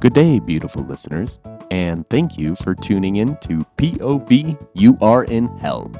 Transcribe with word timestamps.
Good 0.00 0.14
day, 0.14 0.38
beautiful 0.38 0.84
listeners, 0.84 1.40
and 1.72 2.08
thank 2.08 2.38
you 2.38 2.54
for 2.54 2.72
tuning 2.72 3.16
in 3.16 3.36
to 3.38 3.66
POV 3.76 4.68
You 4.74 4.96
Are 5.00 5.24
in 5.24 5.46
Hell. 5.58 5.90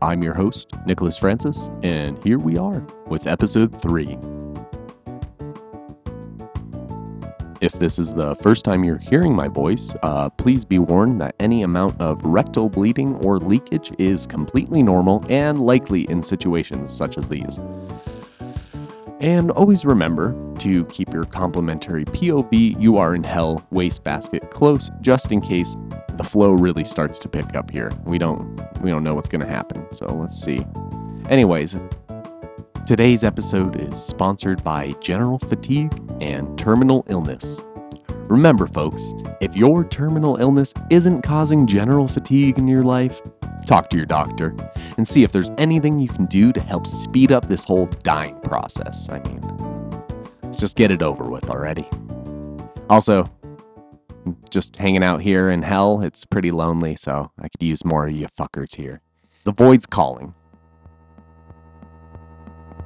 I'm 0.00 0.22
your 0.22 0.32
host, 0.32 0.68
Nicholas 0.86 1.18
Francis, 1.18 1.68
and 1.82 2.22
here 2.22 2.38
we 2.38 2.56
are 2.56 2.86
with 3.08 3.26
episode 3.26 3.74
3. 3.82 4.16
If 7.60 7.72
this 7.72 7.98
is 7.98 8.14
the 8.14 8.36
first 8.42 8.64
time 8.64 8.84
you're 8.84 8.96
hearing 8.96 9.34
my 9.34 9.48
voice, 9.48 9.96
uh, 10.04 10.30
please 10.30 10.64
be 10.64 10.78
warned 10.78 11.20
that 11.20 11.34
any 11.40 11.64
amount 11.64 12.00
of 12.00 12.24
rectal 12.24 12.68
bleeding 12.68 13.16
or 13.24 13.40
leakage 13.40 13.90
is 13.98 14.24
completely 14.28 14.84
normal 14.84 15.24
and 15.28 15.58
likely 15.58 16.08
in 16.08 16.22
situations 16.22 16.92
such 16.94 17.18
as 17.18 17.28
these. 17.28 17.58
And 19.20 19.50
always 19.52 19.86
remember 19.86 20.34
to 20.58 20.84
keep 20.86 21.10
your 21.12 21.24
complimentary 21.24 22.04
POV 22.04 22.78
You 22.80 22.98
Are 22.98 23.14
in 23.14 23.22
Hell 23.22 23.66
wastebasket 23.70 24.50
close 24.50 24.90
just 25.00 25.32
in 25.32 25.40
case 25.40 25.74
the 26.14 26.24
flow 26.24 26.52
really 26.52 26.84
starts 26.84 27.18
to 27.20 27.28
pick 27.28 27.54
up 27.54 27.70
here. 27.70 27.90
We 28.04 28.18
don't 28.18 28.60
we 28.82 28.90
don't 28.90 29.02
know 29.02 29.14
what's 29.14 29.28
going 29.28 29.40
to 29.40 29.46
happen. 29.46 29.86
So 29.90 30.04
let's 30.06 30.38
see. 30.38 30.58
Anyways, 31.30 31.76
today's 32.84 33.24
episode 33.24 33.80
is 33.80 34.02
sponsored 34.02 34.62
by 34.62 34.92
General 35.00 35.38
Fatigue 35.38 35.92
and 36.20 36.58
Terminal 36.58 37.06
Illness. 37.08 37.62
Remember 38.28 38.66
folks, 38.66 39.14
if 39.40 39.56
your 39.56 39.84
terminal 39.84 40.36
illness 40.36 40.74
isn't 40.90 41.22
causing 41.22 41.66
general 41.66 42.06
fatigue 42.06 42.58
in 42.58 42.68
your 42.68 42.82
life, 42.82 43.22
talk 43.66 43.88
to 43.90 43.96
your 43.96 44.06
doctor 44.06 44.54
and 44.96 45.06
see 45.06 45.22
if 45.22 45.32
there's 45.32 45.50
anything 45.58 45.98
you 45.98 46.08
can 46.08 46.26
do 46.26 46.52
to 46.52 46.60
help 46.62 46.86
speed 46.86 47.32
up 47.32 47.46
this 47.46 47.64
whole 47.64 47.86
dying 48.02 48.38
process. 48.40 49.08
I 49.10 49.18
mean, 49.20 49.40
let's 50.42 50.58
just 50.58 50.76
get 50.76 50.90
it 50.90 51.02
over 51.02 51.24
with 51.24 51.50
already. 51.50 51.88
Also, 52.88 53.24
just 54.50 54.76
hanging 54.76 55.02
out 55.02 55.20
here 55.20 55.50
in 55.50 55.62
hell, 55.62 56.00
it's 56.02 56.24
pretty 56.24 56.50
lonely, 56.50 56.96
so 56.96 57.30
I 57.38 57.48
could 57.48 57.62
use 57.62 57.84
more 57.84 58.06
of 58.06 58.12
you 58.12 58.26
fuckers 58.26 58.76
here. 58.76 59.00
The 59.44 59.52
void's 59.52 59.86
calling. 59.86 60.34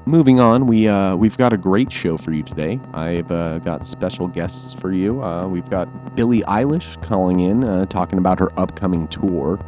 Moving 0.06 0.40
on, 0.40 0.66
we 0.66 0.88
uh, 0.88 1.14
we've 1.14 1.36
got 1.36 1.52
a 1.52 1.56
great 1.56 1.92
show 1.92 2.16
for 2.16 2.32
you 2.32 2.42
today. 2.42 2.80
I've 2.94 3.30
uh, 3.30 3.58
got 3.58 3.84
special 3.84 4.28
guests 4.28 4.72
for 4.74 4.92
you. 4.92 5.22
Uh, 5.22 5.46
we've 5.46 5.68
got 5.68 6.16
Billie 6.16 6.42
Eilish 6.42 7.00
calling 7.02 7.40
in, 7.40 7.64
uh, 7.64 7.84
talking 7.86 8.18
about 8.18 8.40
her 8.40 8.50
upcoming 8.58 9.06
tour 9.08 9.58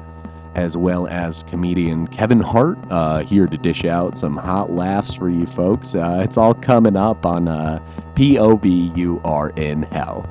as 0.54 0.76
well 0.76 1.06
as 1.06 1.42
comedian 1.44 2.06
Kevin 2.06 2.40
Hart 2.40 2.78
uh, 2.90 3.20
here 3.24 3.46
to 3.46 3.56
dish 3.56 3.84
out 3.84 4.16
some 4.16 4.36
hot 4.36 4.70
laughs 4.70 5.14
for 5.14 5.28
you 5.28 5.46
folks. 5.46 5.94
Uh, 5.94 6.20
it's 6.24 6.36
all 6.36 6.54
coming 6.54 6.96
up 6.96 7.24
on 7.24 7.48
uh, 7.48 7.80
You 8.16 9.20
Are 9.24 9.50
in 9.50 9.82
Hell. 9.84 10.28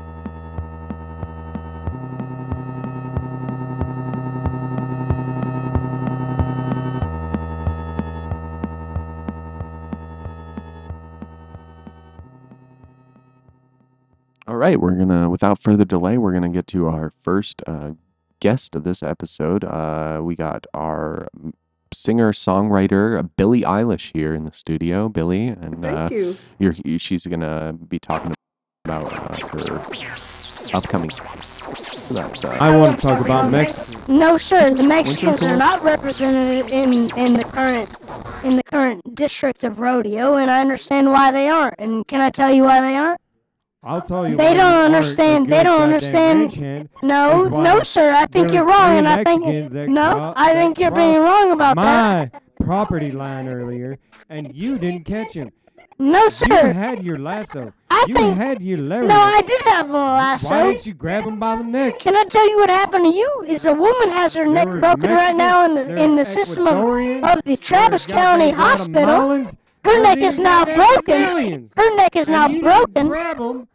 All 14.47 14.57
right, 14.57 14.79
we're 14.79 14.95
gonna, 14.95 15.29
without 15.29 15.59
further 15.59 15.85
delay, 15.85 16.17
we're 16.17 16.33
gonna 16.33 16.49
get 16.49 16.67
to 16.67 16.87
our 16.87 17.09
first 17.09 17.61
uh, 17.65 17.91
guest 18.41 18.75
of 18.75 18.83
this 18.83 19.01
episode. 19.01 19.63
Uh, 19.63 20.19
we 20.21 20.35
got 20.35 20.67
our 20.73 21.29
singer 21.93 22.33
songwriter 22.33 23.29
Billie 23.37 23.61
Eilish 23.61 24.11
here 24.13 24.33
in 24.33 24.43
the 24.43 24.51
studio. 24.51 25.07
Billie, 25.07 25.47
and 25.47 25.85
uh, 25.85 26.09
Thank 26.09 26.11
you. 26.11 26.37
you're, 26.59 26.75
you 26.83 26.97
she's 26.97 27.25
gonna 27.25 27.73
be 27.73 27.99
talking 27.99 28.33
about 28.83 29.05
uh, 29.13 29.37
her 29.47 30.77
upcoming. 30.77 31.09
So 31.11 32.13
that's 32.15 32.43
uh, 32.43 32.57
I 32.59 32.75
want 32.75 32.95
to 32.95 33.01
talk 33.01 33.23
about 33.23 33.51
Mexico. 33.51 34.13
No, 34.13 34.37
sir. 34.37 34.73
The 34.73 34.83
Mexicans 34.83 35.41
are 35.41 35.55
not 35.55 35.81
represented 35.83 36.69
in 36.69 36.93
in 37.17 37.33
the 37.33 37.43
current 37.43 37.95
in 38.43 38.57
the 38.57 38.63
current 38.63 39.15
district 39.15 39.63
of 39.63 39.79
rodeo, 39.79 40.35
and 40.35 40.49
I 40.51 40.59
understand 40.59 41.09
why 41.11 41.31
they 41.31 41.47
aren't. 41.47 41.75
And 41.77 42.05
can 42.07 42.21
I 42.21 42.29
tell 42.29 42.51
you 42.51 42.63
why 42.63 42.81
they 42.81 42.97
aren't? 42.97 43.21
I'll 43.83 44.01
tell 44.01 44.27
you. 44.27 44.37
They 44.37 44.53
don't 44.53 44.83
understand- 44.83 45.49
they 45.51 45.63
don't 45.63 45.81
understand- 45.81 46.91
No, 47.01 47.45
no, 47.45 47.81
sir. 47.81 48.13
I 48.13 48.27
think 48.27 48.51
you're 48.53 48.63
wrong, 48.63 48.97
and 48.97 49.07
I 49.07 49.23
think 49.23 49.43
no, 49.89 50.33
I 50.35 50.53
think 50.53 50.79
you're 50.79 50.91
being 50.91 51.19
wrong 51.19 51.51
about 51.51 51.75
that. 51.77 52.33
My 52.33 52.65
property 52.65 53.11
line 53.11 53.47
earlier, 53.47 53.97
and 54.29 54.55
you 54.55 54.77
didn't 54.77 55.05
catch 55.05 55.33
him. 55.33 55.51
No, 55.97 56.29
sir. 56.29 56.45
You 56.49 56.73
had 56.73 57.03
your 57.03 57.17
lasso. 57.19 57.73
I 57.89 58.05
you 58.07 58.15
think 58.15 58.37
had 58.37 58.61
your 58.61 58.79
lariat. 58.79 59.07
no, 59.09 59.19
I 59.19 59.41
did 59.41 59.61
have 59.61 59.89
a 59.89 59.93
lasso. 59.93 60.49
Why 60.49 60.55
lasso. 60.57 60.71
didn't 60.71 60.85
you 60.87 60.93
grab 60.95 61.25
him 61.25 61.37
by 61.39 61.55
the 61.57 61.63
neck? 61.63 61.99
Can 61.99 62.15
I 62.17 62.23
tell 62.23 62.49
you 62.49 62.57
what 62.57 62.69
happened 62.71 63.05
to 63.05 63.11
you? 63.11 63.45
Is 63.47 63.65
a 63.65 63.73
woman 63.73 64.09
has 64.09 64.33
her 64.33 64.47
neck 64.47 64.65
There 64.65 64.73
was 64.73 64.81
broken 64.81 65.11
right 65.11 65.35
now 65.35 65.65
in 65.65 65.75
the 65.75 65.95
in 66.01 66.15
the 66.15 66.25
system 66.25 66.65
of, 66.67 66.83
of 67.23 67.43
the 67.45 67.55
Travis 67.57 68.07
County 68.07 68.49
goddamn 68.51 68.59
Hospital. 68.59 69.05
Guatemalans, 69.05 69.55
Her 69.83 70.01
neck 70.01 70.17
is 70.19 70.39
now 70.39 70.65
broken. 70.65 71.69
Her 71.77 71.95
neck 71.95 72.15
is 72.15 72.27
now 72.27 72.47
you 72.47 72.61
didn't 72.61 72.63
broken. 72.63 73.07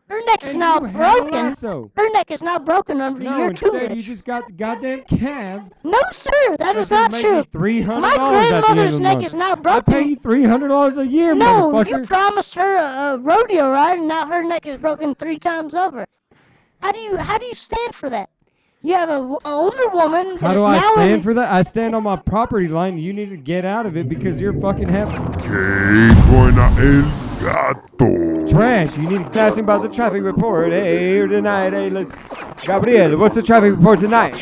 Grab 0.09 0.19
'em, 0.21 0.25
Her 0.25 0.25
neck 0.27 0.45
is 0.45 0.51
and 0.51 0.61
now 0.61 0.79
you 0.81 0.85
had 0.87 1.19
a 1.19 1.31
broken. 1.31 1.91
Her 1.97 2.11
neck 2.13 2.31
is 2.31 2.43
now 2.43 2.59
broken 2.59 3.01
under 3.01 3.21
No, 3.25 3.39
your 3.39 3.51
instead 3.51 3.97
you 3.97 4.03
just 4.03 4.25
got 4.25 4.47
the 4.47 4.53
goddamn 4.53 5.03
calf. 5.03 5.63
No, 5.83 5.99
sir, 6.13 6.57
that 6.59 6.77
is 6.77 6.91
not 6.91 7.13
true. 7.13 7.43
Three 7.45 7.81
hundred 7.81 8.03
My 8.03 8.17
dollars 8.17 8.39
at 8.39 8.51
the 8.51 8.57
end 8.57 8.65
grandmother's 8.67 9.01
neck 9.01 9.23
is 9.23 9.35
now 9.35 9.57
broken. 9.57 9.95
I 9.95 10.01
pay 10.03 10.09
you 10.09 10.17
three 10.17 10.45
hundred 10.45 10.69
dollars 10.69 10.99
a 10.99 11.07
year, 11.07 11.35
No, 11.35 11.69
you 11.69 11.85
motherfucker. 11.85 12.07
promised 12.07 12.55
her 12.55 12.77
a, 12.77 13.15
a 13.15 13.19
rodeo 13.19 13.71
ride, 13.71 13.99
and 13.99 14.09
now 14.09 14.27
her 14.27 14.43
neck 14.45 14.67
is 14.67 14.77
broken 14.77 15.15
three 15.15 15.39
times 15.39 15.75
over. 15.75 16.07
How 16.81 16.93
do 16.93 16.99
you 17.01 17.17
how 17.17 17.39
do 17.39 17.47
you 17.47 17.55
stand 17.55 17.95
for 17.95 18.09
that? 18.11 18.31
You 18.83 18.95
have 18.95 19.09
a 19.09 19.15
w- 19.19 19.39
older 19.45 19.89
woman. 19.89 20.37
How 20.37 20.53
do 20.55 20.65
I 20.65 20.79
stand 20.93 21.11
in, 21.11 21.23
for 21.23 21.35
that? 21.35 21.51
I 21.53 21.63
stand 21.63 21.97
on 21.97 22.05
my 22.05 22.15
property 22.15 22.69
line. 22.69 22.99
You 22.99 23.13
need 23.13 23.31
to 23.31 23.37
get 23.37 23.65
out 23.65 23.85
of 23.87 23.97
it 23.97 24.09
because 24.09 24.41
you're 24.41 24.53
fucking 24.61 24.89
half 24.89 25.09
Que 25.43 26.15
buena 26.31 26.71
el 26.79 27.26
gato. 27.43 28.47
trash. 28.47 28.97
You 28.99 29.19
need 29.19 29.33
to 29.33 29.41
ask 29.41 29.57
him 29.59 29.65
about 29.65 29.83
the 29.83 29.89
traffic 29.89 30.23
report. 30.23 30.71
Hey, 30.73 31.09
here 31.11 31.27
tonight. 31.27 31.73
Hey, 31.73 31.91
let's. 31.91 32.13
Gabriel, 32.65 33.17
what's 33.19 33.35
the 33.35 33.43
traffic 33.43 33.73
report 33.77 34.01
tonight? 34.01 34.35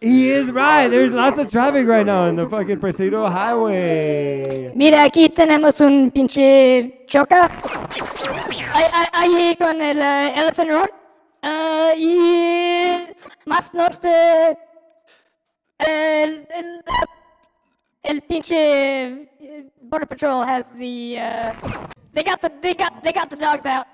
He 0.00 0.30
is 0.30 0.50
right. 0.50 0.88
There's 0.88 1.12
lots 1.12 1.38
of 1.38 1.50
traffic 1.50 1.86
right 1.86 2.04
now 2.04 2.26
in 2.26 2.36
the 2.36 2.48
fucking 2.48 2.78
Presidio 2.80 3.28
Highway. 3.30 4.72
Mira, 4.74 5.04
aquí 5.04 5.28
tenemos 5.30 5.80
un 5.80 6.10
pinche 6.10 7.06
choca. 7.06 7.44
Ahí, 8.74 8.84
ahí- 8.92 9.08
ahí 9.12 9.56
con 9.56 9.80
el 9.80 9.98
eh, 10.00 10.32
Elephant 10.36 10.70
Road. 10.70 10.88
Ah, 11.42 11.92
y 11.96 13.06
más 13.46 13.72
norte, 13.74 14.58
el, 15.78 16.46
el, 16.50 16.82
el 18.04 18.20
pinche 18.20 18.52
eh, 18.54 19.62
Border 19.82 20.06
Patrol 20.06 20.42
has 20.42 20.72
the. 20.72 21.18
Uh, 21.18 21.52
they 22.12 22.22
got 22.22 22.40
the 22.40 22.52
they 22.62 22.74
got 22.74 23.02
they 23.02 23.12
got 23.12 23.30
the 23.30 23.36
dogs 23.36 23.66
out. 23.66 23.86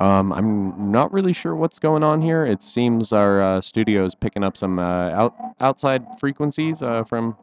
Um, 0.00 0.32
I'm 0.32 0.90
not 0.90 1.12
really 1.12 1.34
sure 1.34 1.54
what's 1.54 1.78
going 1.78 2.02
on 2.02 2.22
here. 2.22 2.44
It 2.44 2.62
seems 2.62 3.12
our 3.12 3.42
uh, 3.42 3.60
studio 3.60 4.04
is 4.04 4.14
picking 4.14 4.42
up 4.42 4.56
some 4.56 4.78
uh, 4.78 5.10
out 5.10 5.34
outside 5.60 6.06
frequencies 6.18 6.82
uh, 6.82 7.04
from 7.04 7.36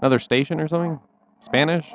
another 0.00 0.18
station 0.18 0.60
or 0.60 0.68
something. 0.68 1.00
Spanish. 1.40 1.92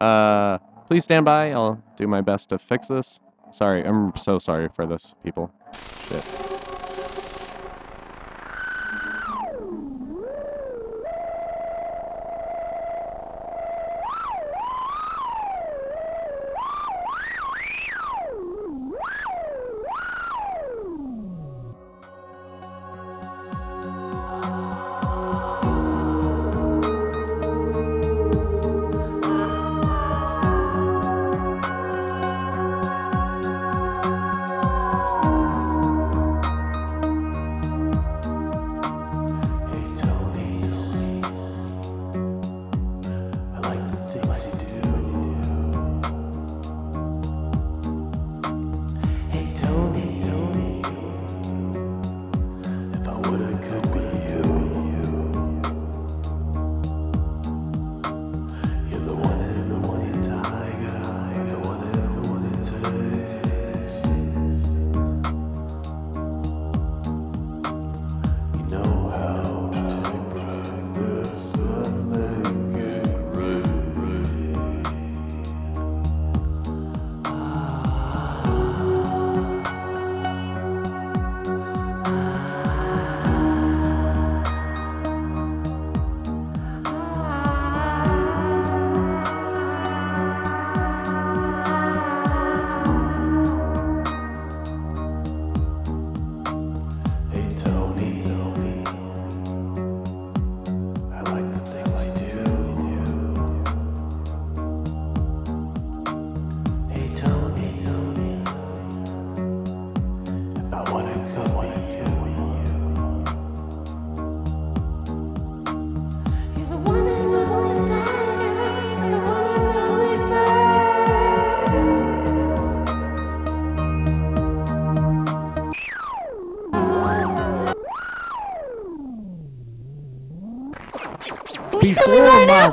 Uh, 0.00 0.58
please 0.86 1.04
stand 1.04 1.24
by. 1.24 1.50
I'll 1.50 1.82
do 1.96 2.06
my 2.06 2.20
best 2.20 2.50
to 2.50 2.58
fix 2.58 2.88
this. 2.88 3.20
Sorry, 3.50 3.84
I'm 3.84 4.14
so 4.16 4.38
sorry 4.38 4.68
for 4.68 4.86
this, 4.86 5.14
people. 5.22 5.52
Shit. 6.08 6.53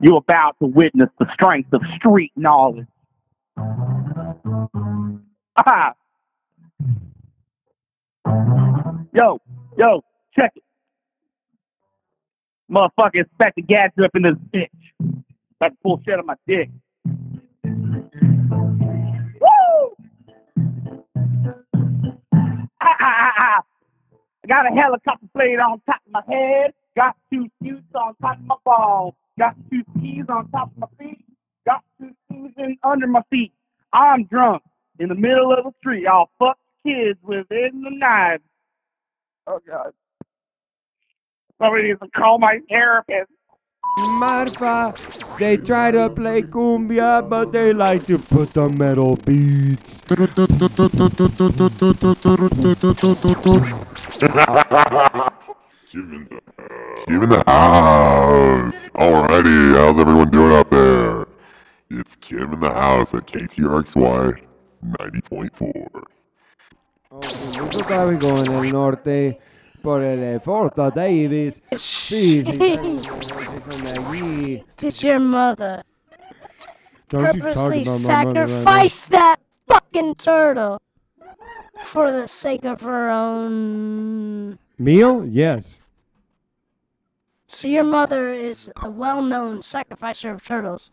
You're 0.04 0.20
about 0.20 0.58
to 0.62 0.68
witness 0.68 1.10
the 1.20 1.28
strength 1.36 1.74
of 1.74 1.82
street 1.98 2.34
knowledge. 2.38 2.88
Ah! 5.58 5.94
Yo, 9.14 9.40
yo, 9.78 10.04
check 10.36 10.52
it. 10.56 10.64
Motherfucker 12.72 13.16
Inspector 13.26 13.62
Gadget 13.68 14.06
up 14.06 14.12
in 14.16 14.24
this 14.24 14.36
bitch. 14.54 14.70
About 15.60 15.70
to 15.70 15.76
pull 15.84 16.02
shit 16.06 16.20
on 16.20 16.26
my 16.28 16.36
dick. 16.48 16.70
Woo! 19.42 19.96
Ah, 22.82 22.98
ah, 23.02 23.34
ah. 23.40 23.62
I 24.44 24.48
got 24.48 24.66
a 24.72 24.76
helicopter 24.76 25.28
blade 25.36 25.60
on 25.60 25.82
top 25.88 26.02
of 26.08 26.14
my 26.14 26.24
head. 26.34 26.74
Got 26.96 27.16
two 27.34 27.48
scoots 27.62 27.84
on 27.96 28.16
top 28.22 28.38
of 28.40 28.46
my 28.46 28.56
balls. 28.66 29.16
Got 29.40 29.56
two 29.72 29.82
skis 29.98 30.26
on 30.30 30.50
top 30.50 30.72
of 30.72 30.78
my 30.78 30.88
feet. 31.00 31.26
Got 31.66 31.84
two 32.00 32.12
skis 32.26 32.52
in 32.58 32.78
under 32.84 33.08
my 33.08 33.22
feet. 33.30 33.52
I'm 33.92 34.26
drunk 34.26 34.64
in 35.00 35.10
the 35.10 35.16
middle 35.16 35.52
of 35.54 35.64
the 35.64 35.72
street. 35.80 36.06
I'll 36.08 36.30
fuck 36.38 36.58
kids 36.86 37.20
within 37.24 37.82
the 37.84 37.90
night. 37.92 38.42
Oh 39.48 39.60
God. 39.68 39.94
Somebody 41.60 41.88
needs 41.88 42.00
to 42.00 42.10
call 42.10 42.38
my 42.40 42.60
therapist. 42.70 43.32
Marfa, 44.20 44.94
they 45.40 45.58
try 45.58 45.92
to 45.92 46.10
play 46.10 46.42
cumbia, 46.42 47.28
but 47.28 47.52
they 47.52 47.74
like 47.74 48.06
to 48.08 48.18
put 48.18 48.54
the 48.54 48.70
metal 48.70 49.16
beats. 49.18 50.02
Kim 55.94 56.28
in 57.08 57.30
the 57.30 57.44
house. 57.46 58.90
Alrighty, 58.96 59.76
how's 59.76 60.00
everyone 60.00 60.32
doing 60.32 60.52
out 60.52 60.72
there? 60.72 61.28
It's 61.92 62.16
Kim 62.16 62.52
in 62.52 62.62
the 62.62 62.74
house 62.74 63.14
at 63.14 63.28
KTRXY 63.28 64.42
90.4. 64.84 66.04
Nosotros 67.12 67.80
estamos 67.80 68.48
en 68.48 68.66
el 68.66 68.72
norte 68.72 69.40
por 69.84 70.02
el 70.02 70.40
Forta 70.40 70.90
Davis. 70.90 71.64
Sí, 71.78 72.44
sí, 72.44 72.98
son 72.98 73.84
de 73.84 73.92
allí. 73.92 74.64
Did 74.78 75.04
your 75.04 75.20
mother 75.20 75.84
Don't 77.10 77.36
you 77.36 77.42
talk 77.44 77.54
purposely 77.54 77.84
about 77.84 78.02
my 78.02 78.26
mother 78.26 78.40
right 78.42 78.50
now. 78.50 78.64
sacrifice 78.64 79.06
that 79.10 79.36
fucking 79.68 80.16
turtle 80.16 80.82
for 81.84 82.12
the 82.12 82.28
sake 82.28 82.66
of 82.66 82.82
her 82.82 83.12
own? 83.12 84.58
Meal? 84.80 85.24
Yes. 85.28 85.82
So 87.64 87.70
your 87.70 87.86
mother 87.86 88.34
is 88.34 88.70
a 88.82 88.90
well-known 88.90 89.62
sacrificer 89.62 90.30
of 90.30 90.44
turtles. 90.44 90.92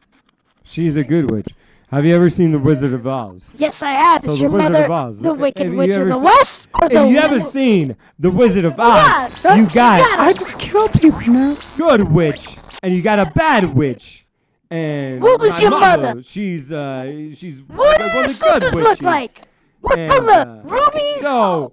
She's 0.63 0.95
a 0.95 1.03
good 1.03 1.29
witch. 1.29 1.49
Have 1.91 2.07
you 2.07 2.15
ever 2.15 2.31
seen 2.31 2.53
The 2.53 2.61
Wizard 2.61 2.93
of 2.93 3.05
Oz? 3.09 3.51
Yes, 3.57 3.83
I 3.83 3.91
have. 3.91 4.23
So 4.23 4.31
is 4.31 4.37
the 4.37 4.43
your 4.43 4.51
Wizard 4.53 4.71
mother 4.73 4.85
of 4.85 4.91
Oz. 4.93 5.19
the 5.19 5.33
If 5.33 5.39
Wicked 5.41 5.67
you 5.67 5.77
Witch 5.77 5.91
of 5.91 5.97
ever 6.03 6.11
the 6.11 6.19
se- 6.21 6.25
West 6.25 6.69
or 6.81 6.87
If 6.87 6.93
the 6.93 7.09
you 7.09 7.19
ever 7.19 7.41
seen 7.41 7.97
The 8.21 8.31
Wizard 8.31 8.65
of 8.67 8.75
Oz, 8.79 9.45
Yeah, 9.45 9.55
you 9.57 9.63
you 9.63 9.67
got 9.71 9.75
got 10.01 10.21
I 10.21 10.33
just 10.33 10.61
kill 10.61 10.89
people 10.91 11.21
now. 11.27 11.57
Good 11.77 12.03
witch, 12.13 12.47
and 12.85 12.95
you 12.95 13.03
got 13.03 13.19
a 13.19 13.29
bad 13.33 13.75
witch. 13.75 14.25
And 14.71 15.21
What 15.21 15.41
was 15.41 15.51
my 15.51 15.59
your 15.59 15.71
mother, 15.71 16.03
mother? 16.05 16.23
She's 16.23 16.71
uh, 16.71 17.33
she's 17.35 17.63
What 17.65 17.99
one 17.99 17.99
do 17.99 18.05
of 18.07 18.15
your 18.15 18.29
slippers 18.29 18.75
look 18.75 19.03
like? 19.03 19.43
What 19.81 19.99
And, 19.99 20.13
color? 20.13 20.33
uh, 20.33 20.63
Rubies? 20.63 21.21
So 21.23 21.73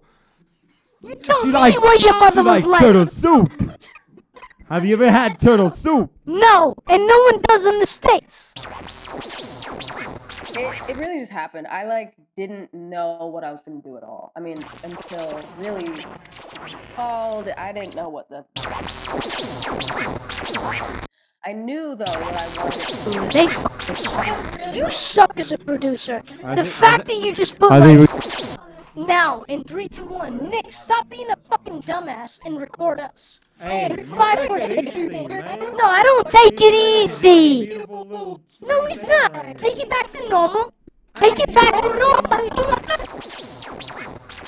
you 1.04 1.14
told 1.14 1.42
she 1.42 1.48
me 1.50 1.54
likes 1.54 1.78
what 1.80 2.02
your 2.02 2.14
mother 2.20 2.32
she 2.32 2.40
was 2.40 2.46
likes 2.48 2.66
like. 2.66 2.82
turtle 2.82 3.06
soup. 3.06 3.54
Have 4.70 4.86
you 4.86 4.96
ever 4.96 5.10
had 5.10 5.40
turtle 5.40 5.70
soup? 5.70 6.12
No, 6.26 6.76
and 6.88 7.08
no 7.08 7.24
one 7.24 7.42
does 7.42 7.66
in 7.66 7.80
the 7.80 7.86
states. 7.86 8.54
It, 10.60 10.90
it 10.90 10.98
really 10.98 11.20
just 11.20 11.32
happened. 11.32 11.68
I 11.68 11.86
like 11.86 12.16
didn't 12.36 12.74
know 12.74 13.28
what 13.32 13.46
I 13.46 13.52
was 13.52 13.62
gonna 13.62 13.82
do 13.82 13.96
at 13.96 14.04
all. 14.04 14.34
I 14.36 14.42
mean, 14.42 14.58
until 14.84 15.40
really 15.62 16.04
called, 16.96 17.48
I 17.58 17.72
didn't 17.72 17.96
know 17.96 18.10
what 18.10 18.28
the. 18.30 18.44
I 21.46 21.54
knew 21.54 21.96
though 21.96 22.06
what 22.06 22.36
I 22.36 22.48
wanted. 22.58 23.34
They 23.34 23.48
fuckers. 23.48 24.76
You 24.76 24.90
suck 24.90 25.40
as 25.40 25.54
a 25.54 25.58
producer. 25.58 26.22
I 26.44 26.56
the 26.56 26.64
thi- 26.66 26.70
I 26.70 26.72
fact 26.72 27.06
that 27.06 27.16
you 27.16 27.34
just 27.34 27.58
put 27.58 27.72
I 27.72 27.78
like 27.78 28.00
think 28.00 28.10
now 28.98 29.44
in 29.48 29.64
three, 29.64 29.88
two, 29.88 30.06
one. 30.06 30.50
Nick, 30.50 30.72
stop 30.74 31.10
being 31.10 31.30
a 31.30 31.36
fucking 31.50 31.84
dumbass 31.84 32.40
and 32.46 32.60
record 32.60 33.00
us. 33.00 33.40
Hey, 33.60 33.90
Hey, 33.96 34.04
five 34.04 34.40
take 34.48 34.52
it 34.72 34.88
easy, 34.88 35.08
man. 35.10 35.28
No, 35.30 35.86
I 35.86 36.04
don't 36.04 36.30
take 36.30 36.60
it 36.60 36.74
easy. 36.74 37.78
No, 38.62 38.86
he's 38.86 39.06
not. 39.06 39.58
Take 39.58 39.80
it 39.80 39.90
back 39.90 40.12
to 40.12 40.30
normal. 40.30 40.74
Take 41.16 41.40
it 41.40 41.54
back 41.54 41.72
to 41.82 41.90
normal. 41.98 42.50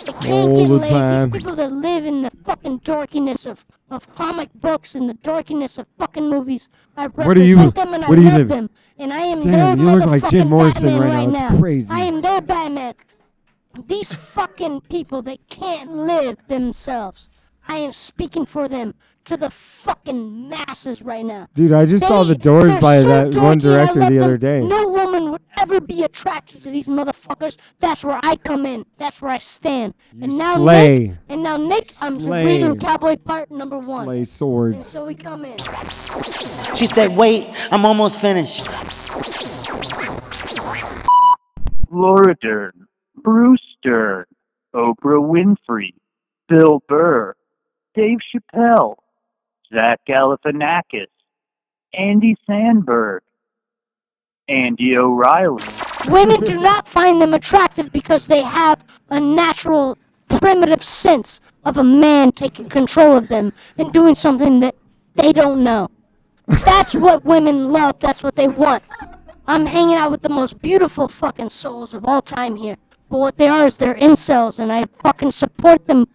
They 0.06 0.14
can't 0.14 0.50
All 0.50 0.56
get 0.60 0.68
the 0.68 0.74
laid. 0.76 0.90
time. 0.90 1.30
These 1.30 1.42
people 1.42 1.56
that 1.56 1.72
live 1.72 2.06
in 2.06 2.22
the 2.24 2.32
fucking 2.44 2.80
dorkiness 2.82 3.46
of, 3.46 3.66
of 3.92 4.14
comic 4.16 4.50
books 4.56 4.96
and 4.96 5.10
the 5.10 5.14
dorkiness 5.16 5.78
of 5.78 5.88
fucking 5.98 6.28
movies. 6.30 6.68
I 6.98 7.04
represent 7.06 7.26
Where 7.28 7.36
do 7.36 7.44
you- 7.44 7.72
them 7.72 7.94
and 7.94 8.04
where 8.06 8.14
I 8.14 8.16
do 8.16 8.22
you 8.22 8.28
love 8.30 8.38
live? 8.40 8.48
them. 8.50 8.70
And 8.98 9.14
I 9.14 9.20
am 9.20 9.40
Damn, 9.42 9.52
their 9.52 9.78
you 9.78 9.84
look 10.00 10.06
like 10.10 10.30
Jim 10.30 10.48
motherfucking 10.48 10.50
Morrison 10.50 10.90
Batman 10.90 11.02
right 11.10 11.30
now. 11.30 11.40
It's 11.46 11.54
now. 11.54 11.60
crazy. 11.60 11.94
I 11.94 12.00
am 12.02 12.22
their 12.22 12.42
Batman. 12.42 12.94
These 13.88 14.14
fucking 14.14 14.82
people 14.82 15.22
that 15.24 15.48
can't 15.50 15.92
live 15.92 16.38
themselves. 16.48 17.30
I 17.68 17.78
am 17.78 17.94
speaking 17.94 18.46
for 18.48 18.68
them 18.68 18.96
to 19.26 19.38
the 19.38 19.52
fucking 19.52 20.50
masses 20.50 21.04
right 21.04 21.24
now. 21.24 21.48
Dude, 21.54 21.72
I 21.72 21.86
just 21.86 22.08
saw 22.08 22.24
the 22.24 22.34
doors 22.34 22.74
by 22.80 23.02
so 23.02 23.08
that 23.08 23.40
one 23.40 23.60
dorky 23.60 23.66
and 23.74 23.82
I 23.82 23.86
director 23.86 24.00
the 24.10 24.20
other 24.20 24.38
them. 24.40 24.62
day. 24.62 24.68
No 24.68 24.88
woman 24.88 25.30
would 25.32 25.44
ever 25.60 25.80
be 25.80 26.02
attracted 26.02 26.64
to 26.64 26.72
these 26.72 26.88
motherfuckers. 26.88 27.58
That's 27.80 28.04
where 28.04 28.20
I 28.24 28.38
come 28.38 28.66
in. 28.66 28.88
That's 28.98 29.22
where 29.22 29.32
I 29.32 29.38
stand. 29.38 29.94
and 30.20 30.36
now 30.36 30.56
slay. 30.56 31.00
Nick, 31.10 31.18
and 31.30 31.44
now 31.44 31.58
Nick, 31.58 31.86
I'm 32.02 32.20
Slay. 32.20 32.46
reading 32.46 32.80
cowboy 32.80 33.18
part 33.18 33.52
number 33.52 33.78
one. 33.78 34.06
Slay 34.06 34.24
swords. 34.24 34.74
And 34.76 34.84
so 34.84 35.06
we 35.06 35.14
come 35.14 35.46
in. 35.46 35.58
She 36.76 36.88
said, 36.88 37.16
wait, 37.16 37.48
I'm 37.72 37.86
almost 37.86 38.20
finished. 38.20 38.68
Laura 41.92 42.36
Dern, 42.42 42.88
Bruce 43.24 43.62
Oprah 43.86 44.16
Winfrey, 45.04 45.94
Bill 46.48 46.82
Burr, 46.88 47.36
Dave 47.96 48.20
Chappelle, 48.34 48.96
Zach 49.74 50.02
Galifianakis, 50.08 51.08
Andy 51.94 52.36
Samberg, 52.48 53.20
Andy 54.48 54.96
O'Reilly. 54.98 55.64
Women 56.08 56.42
do 56.42 56.60
not 56.60 56.88
find 56.88 57.22
them 57.22 57.34
attractive 57.34 57.92
because 57.92 58.28
they 58.28 58.42
have 58.42 58.84
a 59.10 59.20
natural, 59.20 59.98
primitive 60.28 60.84
sense 60.84 61.42
of 61.66 61.78
a 61.78 61.84
man 61.84 62.32
taking 62.32 62.70
control 62.70 63.16
of 63.16 63.28
them 63.28 63.54
and 63.78 63.92
doing 63.92 64.16
something 64.16 64.60
that 64.62 64.76
they 65.16 65.34
don't 65.34 65.64
know. 65.64 65.90
That's 66.48 66.96
what 66.96 67.26
women 67.26 67.70
love. 67.70 68.00
That's 68.00 68.24
what 68.24 68.36
they 68.36 68.48
want. 68.48 68.84
I'm 69.46 69.66
hanging 69.66 69.98
out 69.98 70.12
with 70.12 70.22
the 70.22 70.30
most 70.30 70.62
beautiful 70.62 71.08
fucking 71.08 71.50
souls 71.50 71.94
of 71.94 72.06
all 72.06 72.22
time 72.22 72.56
here. 72.56 72.78
But 73.10 73.20
what 73.20 73.38
they 73.38 73.48
are 73.48 73.66
is 73.66 73.78
they're 73.78 73.96
incels, 73.96 74.60
and 74.60 74.72
I 74.72 74.86
fucking 74.86 75.32
support 75.32 75.88
them. 75.88 76.08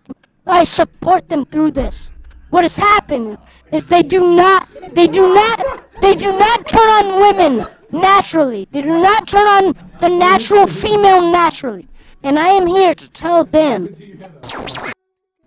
I 0.47 0.65
support 0.65 1.29
them 1.29 1.45
through 1.45 1.73
this. 1.73 2.11
What 2.51 2.63
has 2.63 2.77
happened 2.77 3.39
is 3.73 3.89
they 3.89 4.03
do 4.03 4.35
not, 4.37 4.69
they 4.95 5.09
do 5.09 5.35
not, 5.35 5.85
they 6.01 6.15
do 6.15 6.31
not 6.39 6.69
turn 6.69 6.89
on 6.89 7.21
women 7.21 7.67
naturally. 7.91 8.69
They 8.71 8.83
do 8.83 9.03
not 9.03 9.27
turn 9.27 9.47
on 9.47 9.77
the 10.01 10.09
natural 10.09 10.67
female 10.67 11.33
naturally. 11.33 11.89
And 12.23 12.39
I 12.39 12.49
am 12.49 12.67
here 12.67 12.95
to 12.95 13.09
tell 13.11 13.45
them 13.45 13.93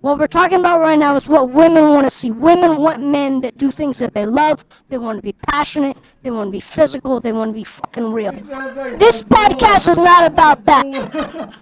what 0.08 0.20
we're 0.20 0.28
talking 0.28 0.62
about 0.62 0.80
right 0.80 0.98
now 0.98 1.18
is 1.18 1.28
what 1.28 1.50
women 1.50 1.90
want 1.90 2.08
to 2.08 2.10
see. 2.10 2.32
Women 2.32 2.78
want 2.78 3.04
men 3.04 3.42
that 3.42 3.58
do 3.58 3.72
things 3.72 3.98
that 3.98 4.14
they 4.14 4.26
love. 4.26 4.64
They 4.88 4.98
want 4.98 5.18
to 5.18 5.22
be 5.22 5.34
passionate. 5.34 5.98
They 6.24 6.32
want 6.32 6.48
to 6.48 6.52
be 6.52 6.62
physical. 6.62 7.20
They 7.20 7.34
want 7.34 7.50
to 7.50 7.54
be 7.54 7.66
fucking 7.66 8.14
real. 8.14 8.32
This 8.32 9.22
podcast 9.22 9.90
is 9.90 9.98
not 9.98 10.26
about 10.26 10.64
that. 10.66 11.54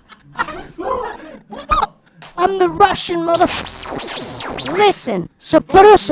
I'm 2.38 2.60
the 2.60 2.70
Russian 2.70 3.22
motherfucker. 3.22 4.78
Listen, 4.78 5.28
so 5.40 5.60
put 5.60 5.88
us. 5.88 6.12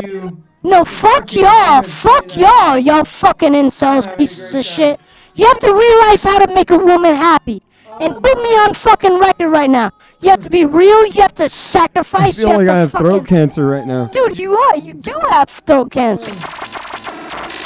No, 0.64 0.84
fuck 0.86 1.32
y'all. 1.34 1.84
Fuck 1.84 2.36
y'all. 2.36 2.80
Y'all 2.80 3.04
fucking 3.04 3.54
incels, 3.54 4.18
pieces 4.18 4.56
of 4.56 4.66
shit. 4.66 5.00
You 5.36 5.46
have 5.46 5.60
to 5.60 5.72
realize 5.72 6.24
how 6.24 6.40
to 6.44 6.52
make 6.52 6.72
a 6.72 6.80
woman 6.80 7.16
happy. 7.16 7.62
And 8.00 8.16
put 8.16 8.38
me 8.38 8.50
on 8.58 8.74
fucking 8.74 9.20
record 9.20 9.50
right 9.50 9.70
now. 9.70 9.92
You 10.22 10.30
have 10.30 10.42
to 10.42 10.50
be 10.50 10.66
real. 10.66 11.06
You 11.06 11.22
have 11.22 11.34
to 11.36 11.50
sacrifice. 11.50 12.40
I 12.40 12.42
feel 12.42 12.48
you 12.48 12.48
have 12.48 12.58
like 12.58 12.68
to 12.68 12.74
I 12.74 12.78
have 12.80 12.92
fucking 12.92 13.08
throat 13.08 13.28
cancer 13.28 13.68
right 13.68 13.86
now. 13.86 14.06
Dude, 14.08 14.38
you 14.38 14.56
are. 14.56 14.78
You 14.78 14.94
do 14.94 15.20
have 15.30 15.50
throat 15.50 15.92
cancer. 15.92 16.32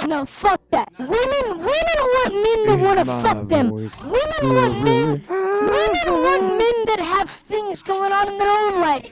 No, 0.08 0.26
fuck 0.26 0.62
that. 0.72 0.92
Women, 1.00 1.58
women 1.58 1.98
want 1.98 2.34
men 2.34 2.66
that 2.68 2.80
want 2.80 3.00
to 3.00 3.06
fuck 3.06 3.48
them. 3.50 3.70
voice 3.70 4.00
Women 4.04 4.56
want 4.56 4.84
men. 4.84 5.24
Women 5.28 6.24
want 6.24 6.44
men 6.44 6.86
that 6.86 7.00
have 7.00 7.30
things 7.30 7.82
going 7.82 8.12
on 8.12 8.30
in 8.30 8.38
their 8.38 8.50
own 8.50 8.80
life. 8.80 9.12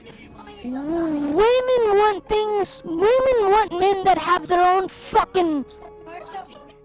Women 0.64 1.98
want 1.98 2.28
things. 2.28 2.82
Women 2.84 3.50
want 3.52 3.78
men 3.78 4.04
that 4.04 4.18
have 4.18 4.48
their 4.48 4.64
own 4.64 4.88
fucking. 4.88 5.64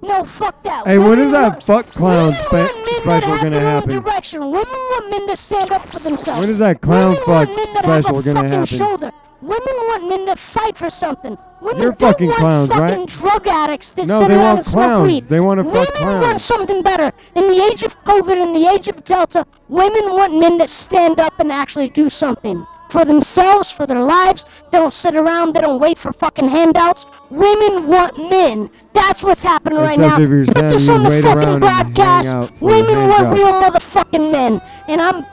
No, 0.04 0.24
fuck 0.24 0.62
that. 0.64 0.88
Hey, 0.88 0.98
when 0.98 1.20
is 1.20 1.32
that 1.32 1.52
want- 1.54 1.64
fuck 1.64 1.86
clown 1.88 2.28
women 2.28 2.34
spe- 2.34 2.52
want 2.54 2.76
men 2.76 2.86
that 2.86 3.02
special 3.04 3.30
have 3.34 3.44
gonna 3.44 3.60
happen? 3.62 3.90
Direction. 4.04 4.40
Women 4.42 4.66
want 4.92 5.10
men 5.12 5.26
that 5.28 5.38
stand 5.38 5.72
up 5.72 5.82
for 5.82 6.00
themselves. 6.00 6.40
When 6.42 6.50
is 6.50 6.60
that 6.60 6.82
clown 6.82 7.12
Women 7.12 7.24
want 7.28 7.50
fuck 7.50 7.58
men 7.58 7.74
that 7.76 7.86
have 7.86 8.04
special 8.04 8.20
a 8.20 8.24
gonna 8.24 8.40
fucking 8.40 8.52
happen? 8.52 8.66
Shoulder. 8.66 9.12
Women 9.42 9.76
want 9.90 10.10
men 10.10 10.26
that 10.26 10.38
fight 10.40 10.78
for 10.78 10.90
something. 10.90 11.38
Women 11.62 11.82
You're 11.82 11.92
don't 11.92 12.00
fucking 12.00 12.28
want 12.28 12.40
clowns, 12.40 12.70
fucking 12.70 12.82
right? 13.00 13.08
drug 13.08 13.48
addicts 13.48 13.90
that 13.92 14.08
No, 14.08 14.20
sit 14.20 14.28
they 14.30 14.36
around 14.36 14.44
want 14.46 14.58
and 14.60 14.66
smoke 14.68 14.84
clowns. 14.86 15.08
weed. 15.08 15.30
They 15.30 15.40
wanna 15.40 15.64
fuck 15.64 15.74
women 15.74 15.92
clowns. 15.94 16.26
want 16.26 16.42
something 16.42 16.82
better. 16.84 17.12
In 17.36 17.48
the 17.48 17.62
age 17.64 17.84
of 17.84 18.04
COVID, 18.04 18.38
in 18.42 18.54
the 18.54 18.68
age 18.68 18.88
of 18.88 19.04
Delta, 19.04 19.46
women 19.68 20.12
want 20.14 20.40
men 20.40 20.58
that 20.60 20.70
stand 20.70 21.20
up 21.20 21.34
and 21.40 21.52
actually 21.52 21.90
do 21.90 22.10
something 22.10 22.66
for 22.92 23.06
themselves, 23.06 23.72
for 23.72 23.86
their 23.86 24.02
lives. 24.02 24.46
They 24.72 24.78
don't 24.78 24.94
sit 24.94 25.16
around. 25.16 25.54
They 25.56 25.62
don't 25.62 25.80
wait 25.80 25.98
for 25.98 26.12
fucking 26.12 26.50
handouts. 26.50 27.06
Women 27.30 27.88
want 27.88 28.18
men. 28.30 28.70
That's 28.94 29.24
what's 29.24 29.44
happening 29.44 29.80
right 29.80 29.98
now. 29.98 30.18
Put 30.18 30.70
this 30.70 30.90
on 30.90 31.04
the 31.04 31.10
fucking 31.22 31.26
around 31.26 31.64
and 31.64 31.64
hang 31.64 31.94
broadcast. 31.94 32.52
Women 32.62 33.08
want 33.08 33.34
real 33.34 33.54
motherfucking 33.54 34.32
men, 34.32 34.62
and 34.88 35.02
I'm 35.02 35.26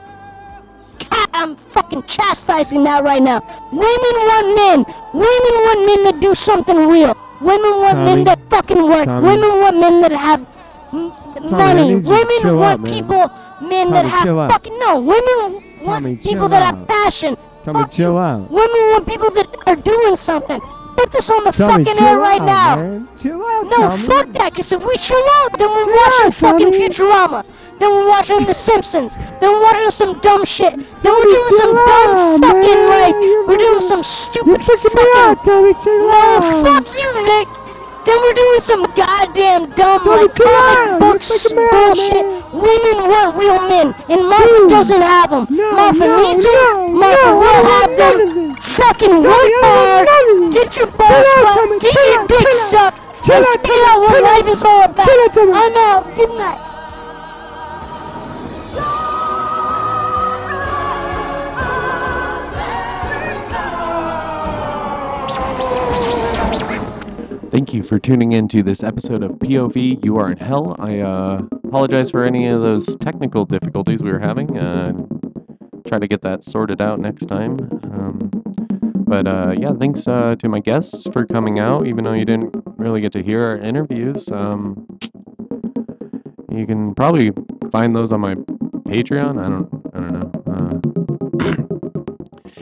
I'm 1.33 1.55
fucking 1.55 2.03
chastising 2.03 2.83
that 2.83 3.03
right 3.03 3.21
now. 3.21 3.39
Women 3.71 4.15
want 4.29 4.47
men. 4.55 4.79
Women 5.13 5.53
want 5.65 5.85
men 5.85 6.03
that 6.05 6.19
do 6.21 6.35
something 6.35 6.87
real. 6.87 7.15
Women 7.41 7.71
want 7.79 7.93
Tommy. 7.93 8.15
men 8.15 8.23
that 8.25 8.39
fucking 8.49 8.83
work. 8.83 9.05
Tommy. 9.05 9.27
Women 9.27 9.59
want 9.61 9.77
men 9.79 10.01
that 10.01 10.11
have 10.11 10.45
m- 10.91 11.13
I 11.53 11.73
money. 11.73 11.95
need 11.95 11.95
you 11.95 12.01
to 12.03 12.09
Women 12.09 12.57
want 12.59 12.81
out, 12.81 12.85
people, 12.85 13.23
men 13.61 13.91
that 13.91 14.01
Tommy, 14.03 14.09
have 14.09 14.37
out. 14.37 14.51
fucking 14.51 14.79
no. 14.79 14.99
Women 14.99 15.37
want 15.53 16.03
Tommy, 16.03 16.15
people 16.17 16.49
that 16.49 16.61
out. 16.61 16.75
have 16.79 16.87
passion. 16.87 17.37
Tommy, 17.73 17.89
chill 17.89 18.17
out. 18.17 18.49
Women 18.49 18.81
want 18.91 19.07
people 19.07 19.31
that 19.31 19.47
are 19.67 19.75
doing 19.75 20.15
something. 20.15 20.59
Put 20.97 21.11
this 21.13 21.29
on 21.29 21.43
the 21.45 21.51
Tommy, 21.51 21.85
fucking 21.85 22.03
air 22.03 22.17
right 22.19 22.41
out, 22.41 22.45
now. 22.45 22.75
man. 22.75 23.07
Chill 23.17 23.41
out, 23.41 23.63
No, 23.67 23.77
Tommy. 23.87 24.03
fuck 24.03 24.27
that, 24.33 24.51
because 24.51 24.71
if 24.71 24.83
we 24.85 24.97
chill 24.97 25.23
out, 25.39 25.57
then 25.57 25.69
we're 25.69 25.95
watching 25.95 26.31
fucking 26.31 26.71
Futurama. 26.73 27.45
Then 27.79 27.89
we're 27.91 28.07
watching 28.07 28.43
The 28.43 28.53
Simpsons. 28.53 29.15
Then 29.15 29.49
we're 29.51 29.61
watching 29.61 29.91
some 29.91 30.19
dumb 30.19 30.43
shit. 30.43 30.75
Then 30.75 31.11
we're 31.15 31.23
doing 31.23 31.53
some 31.55 31.75
dumb 31.75 32.41
fucking, 32.41 32.81
like, 32.91 33.15
we're 33.47 33.57
doing 33.57 33.79
some 33.81 34.03
stupid 34.03 34.59
fucking. 34.61 34.91
no, 34.95 36.63
fuck 36.65 36.85
you, 36.99 37.11
Nick. 37.23 37.47
Then 38.05 38.17
we're 38.19 38.33
doing 38.33 38.59
some 38.61 38.83
goddamn 38.95 39.69
dumb, 39.79 40.03
like, 40.05 40.35
comic 40.35 40.99
books 40.99 41.51
bullshit. 41.53 42.38
Women 42.51 42.97
want 43.09 43.35
real 43.37 43.61
men, 43.69 43.93
and 44.09 44.27
Martha 44.27 44.67
doesn't 44.69 45.01
have 45.01 45.29
them. 45.29 45.47
Martha 45.49 46.07
needs 46.17 46.43
them. 46.43 46.97
Martha 46.97 47.35
will 47.35 47.61
have 47.69 47.91
them. 47.95 48.55
Fucking 48.55 49.21
work 49.21 49.53
hard. 49.61 50.53
Get 50.53 50.75
your 50.77 50.87
balls 50.87 51.27
wet. 51.45 51.81
Get 51.81 51.93
your 51.93 52.27
dick 52.27 52.53
sucked. 52.53 53.05
And 53.29 53.45
figure 53.45 53.85
out 53.89 53.99
what 53.99 54.23
life 54.23 54.47
is 54.47 54.63
all 54.63 54.83
about. 54.83 55.07
I'm 55.07 55.77
out. 55.77 56.15
Good 56.15 56.29
night. 56.37 56.68
Thank 67.59 67.73
you 67.73 67.83
for 67.83 67.99
tuning 67.99 68.31
in 68.31 68.47
to 68.47 68.63
this 68.63 68.83
episode 68.83 69.21
of 69.21 69.31
POV 69.31 70.05
You 70.05 70.15
Are 70.15 70.31
in 70.31 70.37
Hell. 70.37 70.77
I 70.79 70.99
uh, 70.99 71.41
apologize 71.65 72.09
for 72.09 72.23
any 72.23 72.47
of 72.47 72.61
those 72.61 72.95
technical 72.95 73.43
difficulties 73.43 74.01
we 74.01 74.13
were 74.13 74.19
having. 74.19 74.57
Uh, 74.57 74.93
try 75.85 75.99
to 75.99 76.07
get 76.07 76.21
that 76.21 76.45
sorted 76.45 76.81
out 76.81 77.01
next 77.01 77.25
time. 77.25 77.57
Um, 77.83 78.31
but 79.05 79.27
uh, 79.27 79.55
yeah, 79.59 79.73
thanks 79.73 80.07
uh, 80.07 80.37
to 80.39 80.47
my 80.47 80.61
guests 80.61 81.05
for 81.11 81.25
coming 81.25 81.59
out, 81.59 81.85
even 81.85 82.05
though 82.05 82.13
you 82.13 82.23
didn't 82.23 82.55
really 82.77 83.01
get 83.01 83.11
to 83.11 83.21
hear 83.21 83.43
our 83.43 83.57
interviews. 83.57 84.31
Um, 84.31 84.87
you 86.49 86.65
can 86.65 86.95
probably 86.95 87.33
find 87.73 87.93
those 87.93 88.13
on 88.13 88.21
my 88.21 88.35
Patreon. 88.35 89.37
I 89.37 89.49
don't, 89.49 89.91
I 89.93 89.99
don't 89.99 90.13
know. 90.13 90.38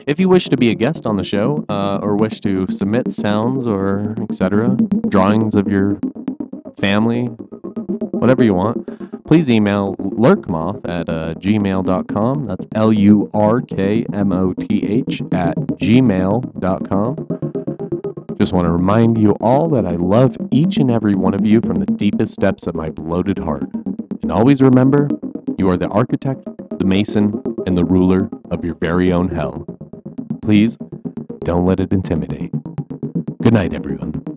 If 0.08 0.18
you 0.18 0.26
wish 0.30 0.48
to 0.48 0.56
be 0.56 0.70
a 0.70 0.74
guest 0.74 1.04
on 1.04 1.16
the 1.16 1.22
show, 1.22 1.66
uh, 1.68 1.98
or 2.00 2.16
wish 2.16 2.40
to 2.40 2.66
submit 2.70 3.12
sounds 3.12 3.66
or 3.66 4.14
etc., 4.22 4.74
drawings 5.10 5.54
of 5.54 5.68
your 5.68 6.00
family, 6.78 7.26
whatever 7.26 8.42
you 8.42 8.54
want, 8.54 9.26
please 9.26 9.50
email 9.50 9.96
lurkmoth 9.96 10.88
at 10.88 11.10
uh, 11.10 11.34
gmail.com. 11.34 12.46
That's 12.46 12.66
L 12.74 12.90
U 12.90 13.30
R 13.34 13.60
K 13.60 14.06
M 14.10 14.32
O 14.32 14.54
T 14.54 14.82
H 14.86 15.20
at 15.30 15.56
gmail.com. 15.56 17.16
Just 18.38 18.54
want 18.54 18.64
to 18.64 18.72
remind 18.72 19.18
you 19.18 19.32
all 19.42 19.68
that 19.68 19.84
I 19.84 19.96
love 19.96 20.38
each 20.50 20.78
and 20.78 20.90
every 20.90 21.12
one 21.16 21.34
of 21.34 21.44
you 21.44 21.60
from 21.60 21.74
the 21.74 21.84
deepest 21.84 22.38
depths 22.38 22.66
of 22.66 22.74
my 22.74 22.88
bloated 22.88 23.40
heart. 23.40 23.68
And 24.22 24.32
always 24.32 24.62
remember, 24.62 25.06
you 25.58 25.68
are 25.68 25.76
the 25.76 25.88
architect 25.88 26.48
the 26.78 26.86
mason 26.86 27.42
and 27.66 27.76
the 27.76 27.84
ruler 27.84 28.30
of 28.50 28.64
your 28.64 28.76
very 28.76 29.12
own 29.12 29.28
hell. 29.28 29.66
Please 30.42 30.78
don't 31.44 31.66
let 31.66 31.80
it 31.80 31.92
intimidate. 31.92 32.52
Good 33.42 33.54
night, 33.54 33.74
everyone. 33.74 34.27